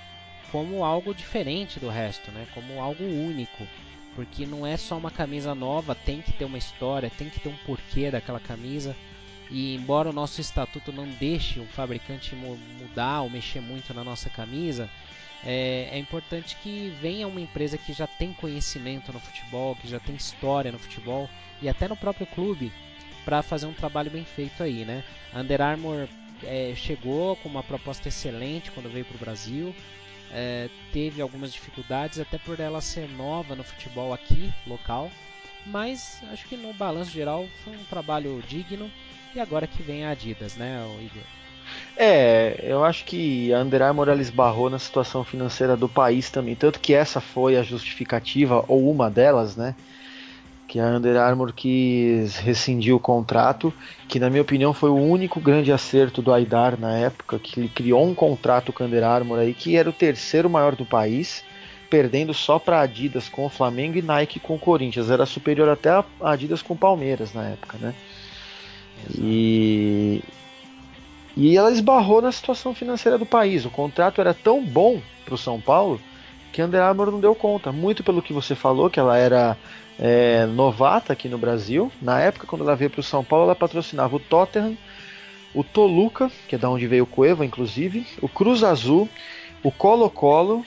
[0.50, 2.46] como algo diferente do resto, né?
[2.54, 3.66] Como algo único,
[4.14, 7.50] porque não é só uma camisa nova, tem que ter uma história, tem que ter
[7.50, 8.96] um porquê daquela camisa.
[9.50, 14.30] E embora o nosso estatuto não deixe o fabricante mudar ou mexer muito na nossa
[14.30, 14.88] camisa,
[15.44, 20.00] é, é, importante que venha uma empresa que já tem conhecimento no futebol, que já
[20.00, 21.28] tem história no futebol
[21.62, 22.72] e até no próprio clube
[23.24, 25.04] para fazer um trabalho bem feito aí, né?
[25.34, 26.08] Under Armour
[26.42, 29.74] é, chegou com uma proposta excelente quando veio para o Brasil,
[30.30, 35.10] é, teve algumas dificuldades até por ela ser nova no futebol aqui local,
[35.66, 38.90] mas acho que no balanço geral foi um trabalho digno
[39.34, 41.22] e agora que vem a Adidas, né, Igor?
[41.96, 46.54] É, eu acho que a Under Armour ela esbarrou na situação financeira do país também,
[46.54, 49.74] tanto que essa foi a justificativa, ou uma delas, né?
[50.68, 53.72] Que a Under Armour quis rescindir o contrato,
[54.06, 57.70] que na minha opinião foi o único grande acerto do Aidar na época, que ele
[57.70, 61.42] criou um contrato com a Under Armour aí, que era o terceiro maior do país,
[61.88, 65.10] perdendo só para Adidas com o Flamengo e Nike com o Corinthians.
[65.10, 67.94] Era superior até a Adidas com o Palmeiras na época, né?
[69.08, 69.20] Exato.
[69.24, 70.22] E,
[71.34, 73.64] e ela esbarrou na situação financeira do país.
[73.64, 75.98] O contrato era tão bom para o São Paulo
[76.52, 77.72] que a Under Armour não deu conta.
[77.72, 79.56] Muito pelo que você falou, que ela era
[79.98, 81.90] é, novata aqui no Brasil.
[82.00, 84.76] Na época, quando ela veio para o São Paulo, ela patrocinava o Tottenham,
[85.54, 89.08] o Toluca, que é da onde veio o Cueva, inclusive, o Cruz Azul,
[89.62, 90.64] o Colo-Colo.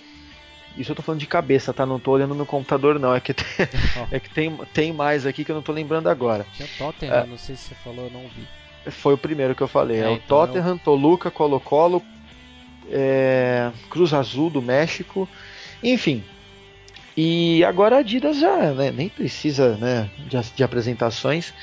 [0.77, 1.85] Isso eu tô falando de cabeça, tá?
[1.85, 3.13] Não tô olhando no computador, não.
[3.13, 3.45] É que tem,
[4.11, 6.45] é que tem, tem mais aqui que eu não tô lembrando agora.
[6.53, 8.91] Tinha Tottenham, é, não sei se você falou, eu não vi.
[8.91, 9.99] Foi o primeiro que eu falei.
[9.99, 12.01] É, É, o então é Tottenham, Toluca, Colo-Colo,
[12.89, 15.27] é, Cruz Azul do México,
[15.83, 16.23] enfim.
[17.15, 21.53] E agora a Adidas já né, nem precisa né, de, de apresentações.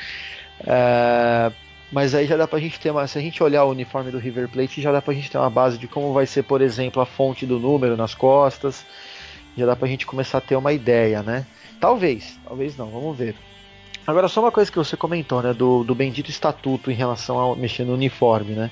[0.67, 1.51] É,
[1.91, 3.07] mas aí já dá pra gente ter uma.
[3.07, 5.49] Se a gente olhar o uniforme do River Plate, já dá pra gente ter uma
[5.49, 8.85] base de como vai ser, por exemplo, a fonte do número nas costas.
[9.57, 11.47] Já dá pra gente começar a ter uma ideia, né?
[11.81, 13.35] Talvez, talvez não, vamos ver.
[14.07, 15.55] Agora, só uma coisa que você comentou, né?
[15.55, 18.71] Do, do bendito estatuto em relação ao mexer no uniforme, né?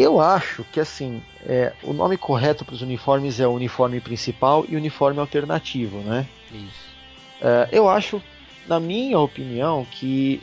[0.00, 4.64] Eu acho que assim, é, o nome correto para os uniformes é o uniforme principal
[4.66, 6.26] e uniforme alternativo, né?
[6.50, 6.88] Isso.
[7.42, 8.22] É, eu acho,
[8.66, 10.40] na minha opinião, que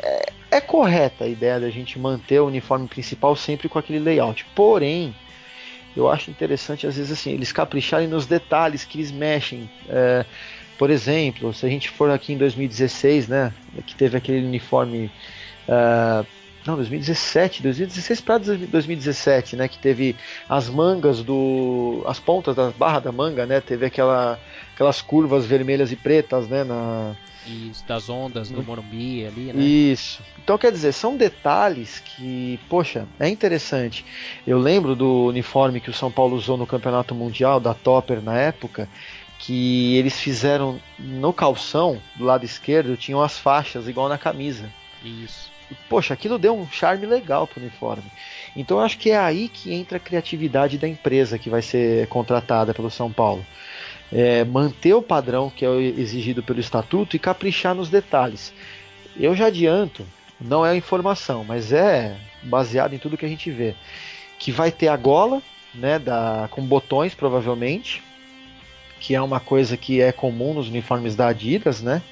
[0.00, 4.46] é, é correta a ideia da gente manter o uniforme principal sempre com aquele layout.
[4.54, 5.12] Porém,
[5.96, 9.68] eu acho interessante às vezes assim eles capricharem nos detalhes que eles mexem.
[9.88, 10.24] É,
[10.78, 13.52] por exemplo, se a gente for aqui em 2016, né,
[13.84, 15.10] que teve aquele uniforme
[15.66, 16.24] é,
[16.68, 20.14] não, 2017, 2016 para 2017, né, que teve
[20.46, 24.38] as mangas do as pontas das barras da manga, né, teve aquela
[24.74, 29.62] aquelas curvas vermelhas e pretas, né, na Isso, das ondas do Morumbi ali, né?
[29.62, 30.22] isso.
[30.44, 34.04] Então, quer dizer, são detalhes que, poxa, é interessante.
[34.46, 38.36] Eu lembro do uniforme que o São Paulo usou no Campeonato Mundial, da Topper na
[38.36, 38.88] época,
[39.38, 44.70] que eles fizeram no calção, do lado esquerdo, tinham as faixas, igual na camisa.
[45.02, 45.47] Isso.
[45.88, 48.10] Poxa, aquilo deu um charme legal pro uniforme.
[48.56, 52.06] Então, eu acho que é aí que entra a criatividade da empresa que vai ser
[52.08, 53.44] contratada pelo São Paulo.
[54.10, 58.52] É, manter o padrão que é exigido pelo estatuto e caprichar nos detalhes.
[59.18, 60.06] Eu já adianto,
[60.40, 63.74] não é informação, mas é baseado em tudo que a gente vê,
[64.38, 65.42] que vai ter a gola,
[65.74, 68.02] né, da, com botões provavelmente,
[69.00, 72.02] que é uma coisa que é comum nos uniformes da Adidas, né?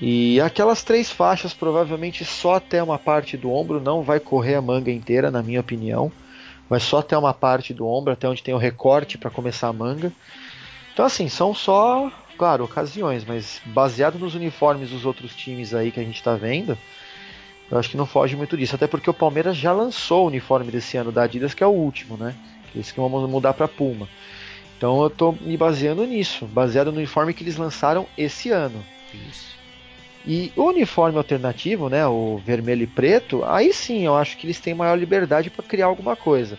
[0.00, 4.62] E aquelas três faixas provavelmente só até uma parte do ombro, não vai correr a
[4.62, 6.10] manga inteira, na minha opinião.
[6.68, 9.72] Vai só até uma parte do ombro, até onde tem o recorte para começar a
[9.72, 10.12] manga.
[10.92, 16.00] Então assim, são só, claro, ocasiões, mas baseado nos uniformes dos outros times aí que
[16.00, 16.78] a gente está vendo,
[17.70, 18.74] eu acho que não foge muito disso.
[18.74, 21.70] Até porque o Palmeiras já lançou o uniforme desse ano da Adidas, que é o
[21.70, 22.34] último, né?
[22.74, 24.08] Esse que vamos mudar para Puma.
[24.76, 28.82] Então eu estou me baseando nisso, baseado no uniforme que eles lançaram esse ano.
[29.28, 29.59] Isso.
[30.26, 34.60] E o uniforme alternativo, né, o vermelho e preto, aí sim eu acho que eles
[34.60, 36.58] têm maior liberdade para criar alguma coisa.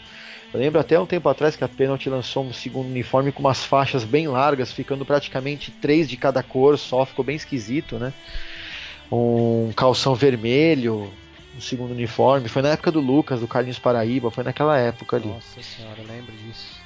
[0.54, 3.64] Eu lembro até um tempo atrás que a Penalty lançou um segundo uniforme com umas
[3.64, 8.12] faixas bem largas, ficando praticamente três de cada cor só, ficou bem esquisito, né?
[9.10, 11.12] Um calção vermelho,
[11.56, 12.50] um segundo uniforme.
[12.50, 15.28] Foi na época do Lucas, do Carlinhos Paraíba, foi naquela época ali.
[15.28, 16.81] Nossa senhora, eu lembro disso.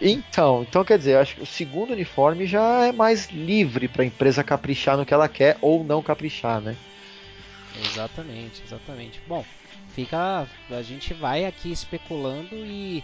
[0.00, 4.06] Então, então quer dizer, acho que o segundo uniforme já é mais livre para a
[4.06, 6.76] empresa caprichar no que ela quer ou não caprichar, né?
[7.84, 9.20] Exatamente, exatamente.
[9.26, 9.44] Bom,
[9.94, 10.46] fica.
[10.70, 13.02] A gente vai aqui especulando e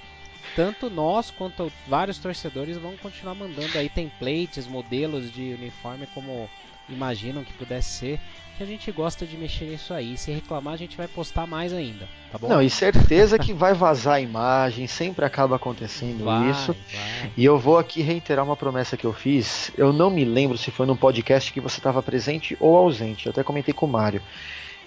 [0.55, 6.49] tanto nós quanto vários torcedores vão continuar mandando aí templates, modelos de uniforme como
[6.89, 8.21] imaginam que pudesse ser.
[8.57, 10.17] Que a gente gosta de mexer nisso aí.
[10.17, 12.49] Se reclamar, a gente vai postar mais ainda, tá bom?
[12.49, 16.73] Não, e certeza que vai vazar a imagem, sempre acaba acontecendo vai, isso.
[16.73, 17.33] vai.
[17.37, 19.73] E eu vou aqui reiterar uma promessa que eu fiz.
[19.77, 23.27] Eu não me lembro se foi num podcast que você estava presente ou ausente.
[23.27, 24.23] Eu até comentei com o Mário.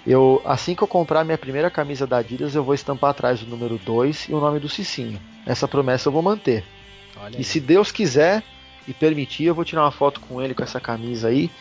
[0.08, 3.46] Eu, assim que eu comprar minha primeira camisa da Adidas, eu vou estampar atrás o
[3.46, 5.20] número 2 e o nome do Cicinho.
[5.46, 6.64] Essa promessa eu vou manter.
[7.18, 7.44] Olha E aí.
[7.44, 8.42] se Deus quiser
[8.88, 11.52] e permitir, eu vou tirar uma foto com ele com essa camisa aí,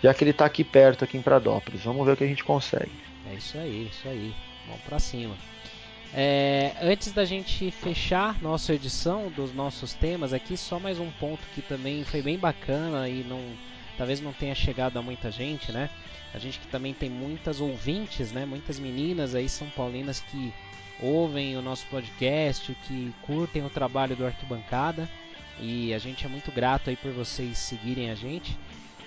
[0.00, 1.82] já que ele está aqui perto, aqui em Pradópolis.
[1.82, 2.92] Vamos ver o que a gente consegue.
[3.28, 4.32] É isso aí, isso aí.
[4.66, 5.34] Vamos pra cima.
[6.14, 11.40] É, antes da gente fechar nossa edição dos nossos temas aqui, só mais um ponto
[11.52, 13.40] que também foi bem bacana e não,
[13.98, 15.90] talvez não tenha chegado a muita gente, né?
[16.32, 18.46] A gente que também tem muitas ouvintes, né?
[18.46, 20.54] Muitas meninas aí são paulinas que
[21.00, 25.08] ouvem o nosso podcast, que curtem o trabalho do Arquibancada
[25.60, 28.56] e a gente é muito grato aí por vocês seguirem a gente.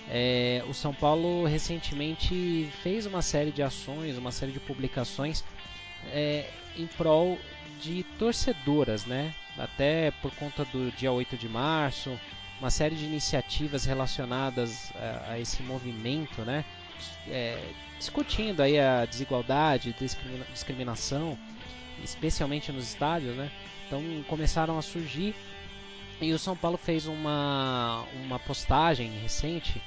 [0.10, 5.44] É, o São Paulo recentemente fez uma série de ações, uma série de publicações
[6.08, 7.40] é, em prol
[7.82, 9.34] de torcedoras, né?
[9.58, 12.20] Até por conta do dia 8 de março,
[12.62, 16.64] uma série de iniciativas relacionadas a, a esse movimento, né?
[17.28, 17.60] É,
[17.98, 21.36] discutindo aí a desigualdade, discrimina discriminação,
[22.04, 23.52] especialmente nos estádios, né?
[23.88, 25.34] Então começaram a surgir
[26.22, 29.82] e o São Paulo fez uma, uma postagem recente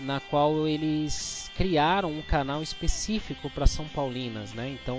[0.00, 4.70] na qual eles criaram um canal específico para São Paulinas, né?
[4.70, 4.98] Então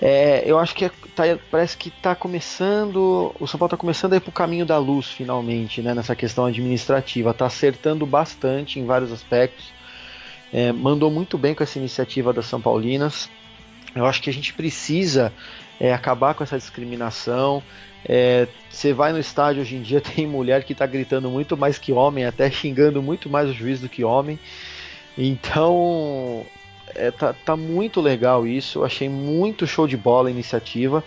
[0.00, 4.14] É, eu acho que é, tá, parece que está começando, o São Paulo está começando
[4.14, 5.94] a ir para o caminho da luz finalmente, né?
[5.94, 9.72] Nessa questão administrativa, está acertando bastante em vários aspectos.
[10.52, 13.28] É, mandou muito bem com essa iniciativa das São Paulinas.
[13.94, 15.32] Eu acho que a gente precisa
[15.80, 17.62] é, acabar com essa discriminação.
[18.04, 21.78] É, você vai no estádio hoje em dia, tem mulher que está gritando muito mais
[21.78, 24.38] que homem, até xingando muito mais o juiz do que homem.
[25.16, 26.46] Então,
[26.94, 28.84] é, tá, tá, muito legal isso.
[28.84, 31.02] Achei muito show de bola a iniciativa.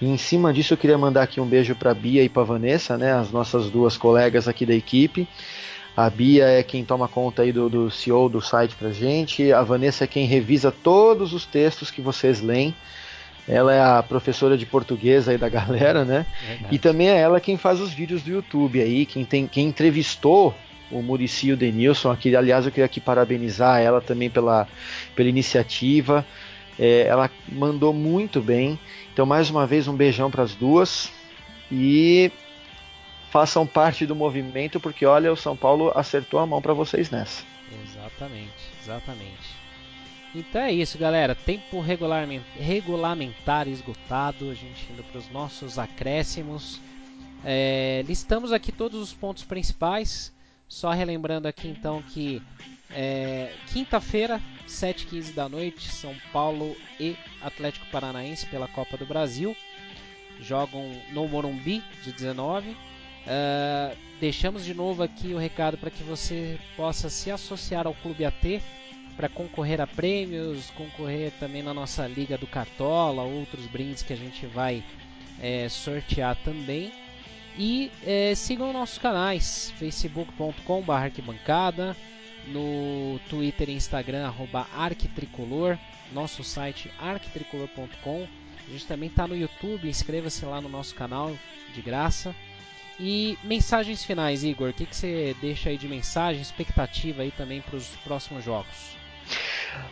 [0.00, 2.96] E em cima disso, eu queria mandar aqui um beijo para Bia e para Vanessa,
[2.98, 5.26] né, as nossas duas colegas aqui da equipe.
[5.96, 9.52] A Bia é quem toma conta aí do, do CEO do site pra gente.
[9.52, 12.74] A Vanessa é quem revisa todos os textos que vocês leem.
[13.46, 16.26] Ela é a professora de português aí da galera, né?
[16.46, 16.74] Verdade.
[16.74, 20.54] E também é ela quem faz os vídeos do YouTube aí, quem, tem, quem entrevistou
[20.90, 22.34] o Murici e o Denilson aqui.
[22.34, 24.66] Aliás, eu queria aqui parabenizar ela também pela,
[25.14, 26.24] pela iniciativa.
[26.78, 28.78] É, ela mandou muito bem.
[29.12, 31.12] Então, mais uma vez, um beijão para as duas.
[31.70, 32.30] E
[33.30, 37.42] façam parte do movimento, porque olha, o São Paulo acertou a mão para vocês nessa.
[37.82, 39.63] Exatamente, exatamente.
[40.34, 41.34] Então é isso, galera.
[41.34, 44.50] Tempo regulamentar esgotado.
[44.50, 46.80] A gente indo para os nossos acréscimos.
[47.44, 50.34] É, listamos aqui todos os pontos principais.
[50.66, 52.42] Só relembrando aqui então que
[52.90, 59.56] é, quinta-feira, 7h15 da noite, São Paulo e Atlético Paranaense pela Copa do Brasil.
[60.40, 62.70] Jogam no Morumbi de 19.
[62.70, 62.76] Uh,
[63.26, 68.24] é, deixamos de novo aqui o recado para que você possa se associar ao Clube
[68.24, 68.60] AT
[69.16, 74.16] para concorrer a prêmios, concorrer também na nossa Liga do Cartola, outros brindes que a
[74.16, 74.82] gente vai
[75.40, 76.92] é, sortear também.
[77.56, 81.96] E é, sigam nossos canais, facebook.com.br arquibancada,
[82.48, 85.78] no Twitter e Instagram, arroba arquitricolor,
[86.12, 88.26] nosso site arquitricolor.com.
[88.66, 91.32] A gente também está no YouTube, inscreva-se lá no nosso canal
[91.72, 92.34] de graça.
[92.98, 97.60] E mensagens finais, Igor, o que, que você deixa aí de mensagem, expectativa aí também
[97.60, 98.96] para os próximos jogos?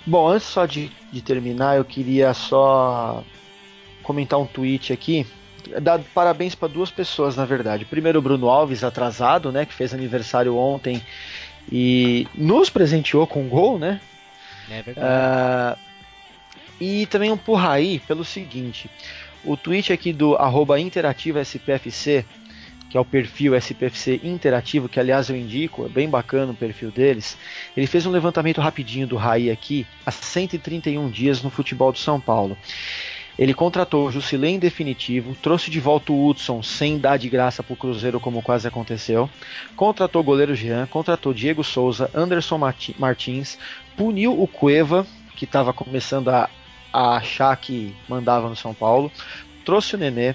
[0.07, 3.23] Bom, antes só de, de terminar, eu queria só
[4.03, 5.27] comentar um tweet aqui.
[5.81, 7.85] Dar parabéns para duas pessoas, na verdade.
[7.85, 9.65] Primeiro, o Bruno Alves, atrasado, né?
[9.65, 11.01] Que fez aniversário ontem
[11.71, 14.01] e nos presenteou com um gol, né?
[14.71, 15.79] É verdade.
[15.79, 15.93] Uh,
[16.81, 18.91] e também um Purraí pelo seguinte:
[19.45, 22.25] o tweet aqui do arroba interativa SPFC
[22.93, 26.91] que é o perfil SPFC Interativo, que aliás eu indico, é bem bacana o perfil
[26.91, 27.39] deles.
[27.75, 32.21] Ele fez um levantamento rapidinho do Raí aqui, há 131 dias no futebol do São
[32.21, 32.55] Paulo.
[33.39, 37.63] Ele contratou o Jusilei em definitivo, trouxe de volta o Hudson sem dar de graça
[37.63, 39.27] para o Cruzeiro, como quase aconteceu.
[39.75, 42.61] Contratou o goleiro Jean, contratou Diego Souza, Anderson
[42.99, 43.59] Martins,
[43.97, 46.51] puniu o Cueva, que estava começando a,
[46.93, 49.11] a achar que mandava no São Paulo,
[49.65, 50.35] trouxe o Nenê,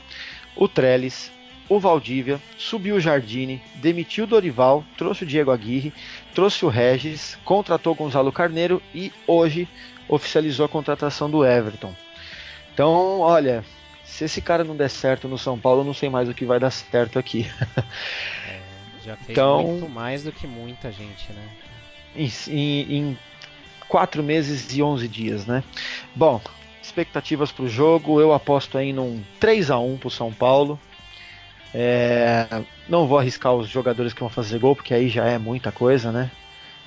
[0.56, 1.32] o Trellis,
[1.70, 5.94] o Valdívia, subiu o Jardine, demitiu o Dorival, trouxe o Diego Aguirre,
[6.34, 9.68] trouxe o Regis, contratou o Gonzalo Carneiro e hoje
[10.08, 11.94] oficializou a contratação do Everton.
[12.74, 13.66] Então, olha,
[14.06, 16.46] se esse cara não der certo no São Paulo, eu não sei mais o que
[16.46, 17.46] vai dar certo aqui.
[18.48, 18.60] é,
[19.04, 21.50] já fez então, muito mais do que muita gente, né?
[22.16, 23.20] Em, em, em
[23.90, 25.64] 4 meses e 11 dias, né?
[26.16, 26.42] Bom,
[26.82, 30.80] expectativas para o jogo, eu aposto aí num 3 a 1 para o São Paulo.
[31.74, 32.48] É,
[32.88, 36.12] não vou arriscar os jogadores que vão fazer gol, porque aí já é muita coisa,
[36.12, 36.32] né?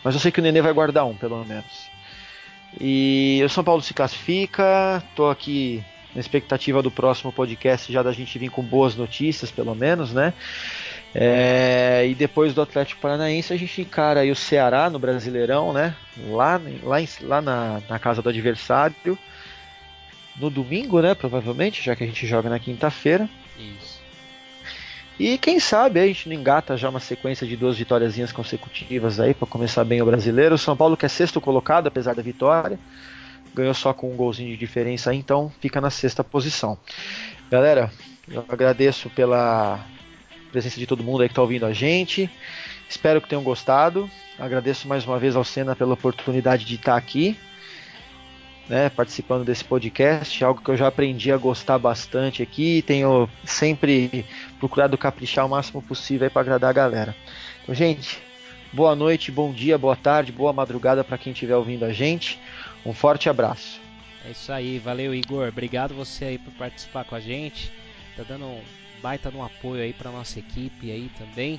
[0.03, 1.91] Mas eu sei que o Nenê vai guardar um, pelo menos.
[2.81, 5.03] E o São Paulo se classifica.
[5.14, 9.74] Tô aqui na expectativa do próximo podcast já da gente vir com boas notícias, pelo
[9.74, 10.33] menos, né?
[11.14, 15.95] É, e depois do Atlético Paranaense a gente encara aí o Ceará no Brasileirão, né?
[16.28, 19.18] Lá, lá, lá na, na casa do adversário.
[20.37, 21.14] No domingo, né?
[21.14, 23.28] Provavelmente, já que a gente joga na quinta-feira.
[23.59, 23.99] Isso.
[25.21, 29.35] E quem sabe a gente não engata já uma sequência de duas vitóriazinhas consecutivas aí
[29.35, 30.55] para começar bem o brasileiro.
[30.55, 32.79] O São Paulo que é sexto colocado, apesar da vitória.
[33.55, 36.79] Ganhou só com um golzinho de diferença, então fica na sexta posição.
[37.51, 37.93] Galera,
[38.27, 39.85] eu agradeço pela
[40.51, 42.31] presença de todo mundo aí que está ouvindo a gente.
[42.89, 44.11] Espero que tenham gostado.
[44.39, 47.37] Agradeço mais uma vez ao Senna pela oportunidade de estar aqui
[48.71, 54.25] né, participando desse podcast, algo que eu já aprendi a gostar bastante aqui, tenho sempre
[54.61, 57.17] procurado caprichar o máximo possível para agradar a galera.
[57.63, 58.19] Então, gente,
[58.73, 62.39] boa noite, bom dia, boa tarde, boa madrugada para quem estiver ouvindo a gente.
[62.85, 63.81] Um forte abraço.
[64.25, 67.73] É isso aí, valeu Igor, obrigado você aí por participar com a gente.
[68.15, 68.61] Tá dando um
[69.03, 71.59] baita no apoio aí para nossa equipe aí também.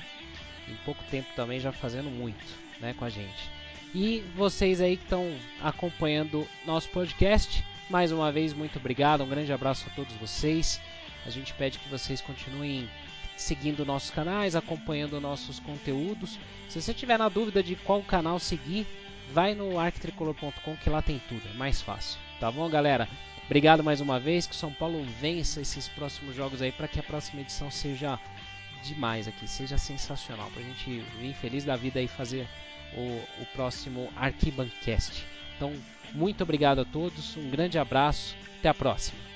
[0.68, 2.44] Em pouco tempo também já fazendo muito,
[2.80, 3.50] né, com a gente.
[3.92, 5.28] E vocês aí que estão
[5.60, 9.24] acompanhando nosso podcast, mais uma vez, muito obrigado.
[9.24, 10.80] Um grande abraço a todos vocês.
[11.26, 12.88] A gente pede que vocês continuem
[13.36, 16.38] seguindo nossos canais, acompanhando nossos conteúdos.
[16.68, 18.86] Se você tiver na dúvida de qual canal seguir,
[19.32, 22.18] vai no arquitricolor.com que lá tem tudo, é mais fácil.
[22.38, 23.08] Tá bom, galera?
[23.44, 27.02] Obrigado mais uma vez, que São Paulo vença esses próximos jogos aí para que a
[27.02, 28.18] próxima edição seja
[28.82, 32.48] demais aqui, seja sensacional, pra gente vir feliz da vida e fazer
[32.94, 35.24] o, o próximo Arquibancast.
[35.56, 35.72] Então,
[36.12, 39.31] muito obrigado a todos, um grande abraço, até a próxima.